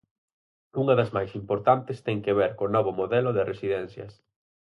Unhas 0.81 0.97
das 0.99 1.13
máis 1.15 1.31
importantes 1.41 2.03
ten 2.07 2.17
que 2.25 2.37
ver 2.39 2.51
co 2.57 2.65
novo 2.75 2.91
modelo 2.99 3.29
de 3.33 3.47
residencias. 3.51 4.13